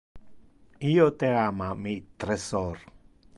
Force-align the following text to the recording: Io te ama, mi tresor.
Io 0.91 1.05
te 1.23 1.29
ama, 1.41 1.67
mi 1.83 1.93
tresor. 2.25 2.83